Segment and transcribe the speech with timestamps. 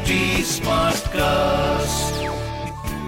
[0.00, 2.12] HD Smartcast.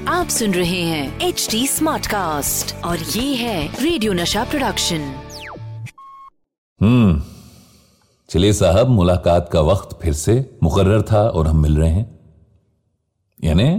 [0.08, 5.14] आप सुन रहे हैं एच डी स्मार्ट कास्ट और ये है रेडियो नशा प्रोडक्शन
[6.82, 7.22] हम्म।
[8.30, 12.20] चलिए साहब मुलाकात का वक्त फिर से मुकर्र था और हम मिल रहे हैं।
[13.44, 13.70] यानी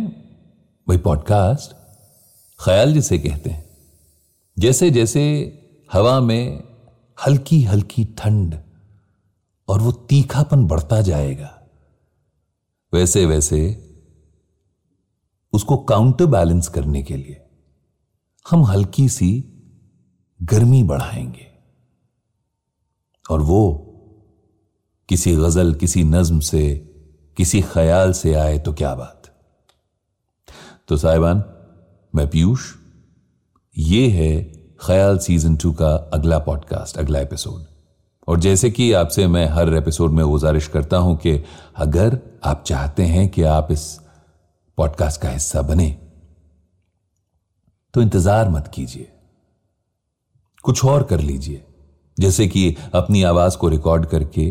[0.90, 1.72] वही पॉडकास्ट
[2.64, 3.66] ख्याल जिसे कहते हैं।
[4.60, 5.24] जैसे जैसे
[5.94, 6.64] हवा में
[7.28, 8.56] हल्की हल्की ठंड
[9.70, 11.60] और वो तीखापन बढ़ता जाएगा
[12.94, 13.90] वैसे वैसे
[15.54, 17.46] उसको काउंटर बैलेंस करने के लिए
[18.50, 19.46] हम हल्की सी
[20.42, 21.48] गर्मी बढ़ाएँगे।
[23.30, 23.90] और वो
[25.10, 26.76] किसी गज़ल, किसी नज्म से,
[27.38, 29.44] किसी ख्याल से आए तो क्या बात?
[30.88, 31.44] तो साहिबान,
[32.16, 32.74] मैं पीयूष,
[33.78, 34.44] ये है
[34.82, 37.73] ख्याल सीज़न टू का अगला पॉडकास्ट अगला एपिसोड
[38.28, 41.44] और जैसे कि आपसे मैं हर एपिसोड में गुजारिश करता हूँ कि
[41.76, 43.84] अगर आप चाहते हैं कि आप इस
[44.78, 45.90] पॉडकास्ट का हिस्सा बने
[47.94, 49.08] तो इंतज़ार मत कीजिए।
[50.64, 51.64] कुछ और कर लीजिए।
[52.18, 54.46] जैसे कि अपनी आवाज़ को रिकॉर्ड करके,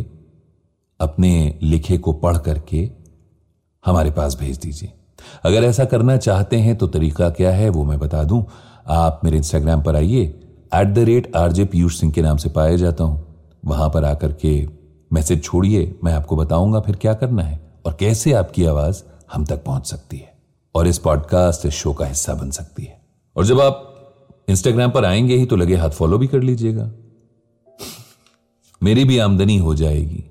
[1.01, 2.91] अपने लिखे को पढ़ करके
[3.85, 4.93] हमारे पास भेज दीजिए।
[5.45, 8.45] अगर ऐसा करना चाहते हैं तो तरीका क्या है वो मैं बता दूँ।
[8.89, 10.23] आप मेरे इंस्टाग्राम पर आइए
[10.75, 13.32] at the rate RJ Piyush Singh के नाम से पाया जाता हूँ।
[13.65, 14.69] वहाँ पर आकर के
[15.13, 19.65] मैसेज छोड़िए, मैं आपको बताऊँगा फिर क्या करना है और कैसे आपकी आवाज़ हम तक
[19.65, 20.33] पहुँच सकती है।
[20.75, 23.05] और इस पॉडकास्ट इस शो का हिस्सा बन सकती है।
[23.37, 23.89] और जब आप
[24.49, 26.91] इंस्टाग्राम पर आएँगे ही तो लगे हाथ फॉलो भी कर लीजिएगा।
[28.83, 30.25] मेरी भी आमदनी हो जाएगी।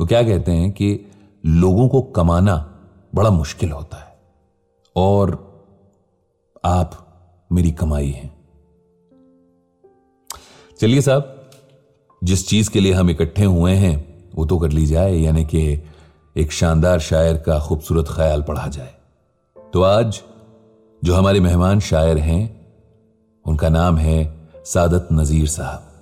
[0.00, 1.00] वो क्या कहते हैं कि
[1.46, 2.72] लोगों को कमाना
[3.14, 4.18] बड़ा मुश्किल होता है।
[4.96, 5.46] और
[6.64, 7.06] आप
[7.52, 8.36] मेरी कमाई हैं।
[10.80, 11.35] चलिए साहब
[12.24, 15.80] जिस चीज़ के लिए हम इकट्ठे हुए हैं, वो तो कर ली जाए यानी कि
[16.36, 18.94] एक शानदार शायर का खूबसूरत ख्याल पढ़ा जाए।
[19.72, 20.22] तो आज
[21.04, 22.66] जो हमारे मेहमान शायर हैं,
[23.46, 25.92] उनका नाम है सादत नजीर साहब।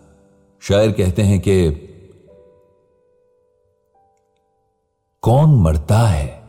[0.61, 1.71] शायर कहते हैं कि,
[5.23, 6.43] कौन मरता है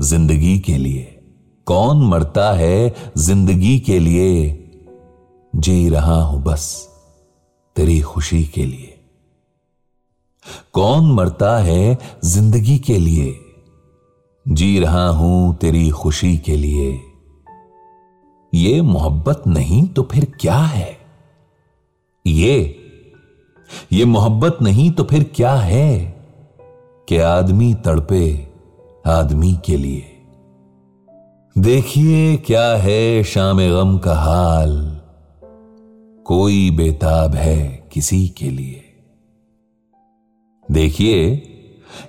[0.00, 1.18] ज़िंदगी के लिए?
[1.66, 4.58] कौन मरता है ज़िंदगी के लिए?
[5.56, 6.91] जी रहा हूँ बस।
[7.76, 8.98] तेरी खुशी के लिए।
[10.72, 13.40] कौन मरता है ज़िंदगी के लिए?
[14.48, 17.00] जी रहा हूँ तेरी खुशी के लिए।
[18.54, 20.98] ये मोहब्बत नहीं तो फिर क्या है?
[22.26, 22.78] ये
[23.92, 26.16] ये मोहब्बत नहीं तो फिर क्या है?
[27.08, 28.52] कि आदमी तड़पे
[29.06, 30.08] आदमी के लिए।
[31.58, 34.91] देखिए क्या है शाम गम का हाल।
[36.32, 38.84] कोई बेताब है किसी के लिए।
[40.70, 41.36] देखिए,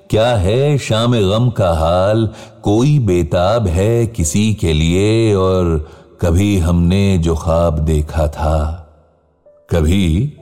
[0.09, 2.29] क्या है शाम गम का हाल?
[2.63, 5.35] कोई बेताब है किसी के लिए?
[5.35, 5.89] और
[6.22, 8.79] कभी हमने जो ख्वाब देखा था?
[9.69, 10.38] कभी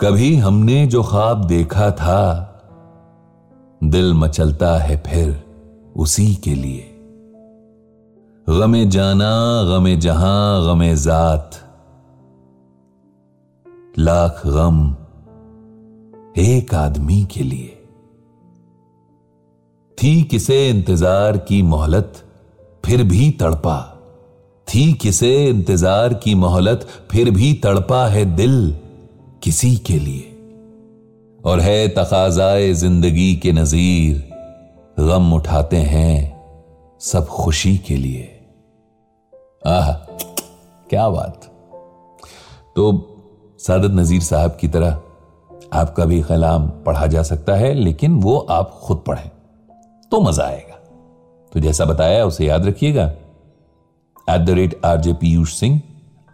[0.00, 2.44] कभी हमने जो ख्वाब देखा था?
[3.84, 5.44] दिल मचलता है फिर
[5.96, 7.00] उसी के लिए।
[8.48, 11.67] गमे जाना, गमे जहाँ, गमे जात।
[13.98, 14.96] लाख गम
[16.40, 17.68] एक आदमी के लिए।
[19.98, 22.24] थी किसे इंतज़ार की मोहलत,
[22.84, 23.94] फिर भी तड़पा।
[24.74, 28.76] थी किसे इंतज़ार की मोहलत, फिर भी तड़पा है दिल
[29.42, 30.36] किसी के लिए।
[31.44, 34.16] और है तकाजाए ज़िंदगी के नजीर,
[34.98, 36.42] गम उठाते हैं
[37.00, 38.22] सब खुशी के लिए।
[39.66, 39.92] आह,
[40.90, 41.44] क्या बात।
[42.76, 43.14] तो
[43.58, 45.00] सादत नजीर साहब की तरह
[45.72, 49.30] आपका भी कलाम पढ़ा जा सकता है, लेकिन वो आप खुद पढ़ें
[50.12, 50.76] तो मज़ा आएगा।
[51.52, 53.04] तो जैसा बताया, उसे याद रखिएगा।
[54.26, 55.80] At the rate R J Piyush Singh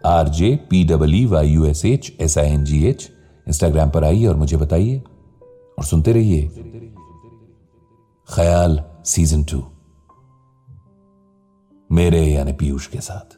[0.01, 3.09] R J P W Y U S H S I N G H
[3.47, 5.01] Instagram पर आइए और मुझे बताइए
[5.77, 6.49] और सुनते रहिए।
[8.29, 9.63] ख्याल सीज़न टू
[11.89, 13.37] मेरे यानी पीयूष के साथ।